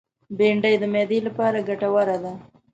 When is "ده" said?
2.23-2.33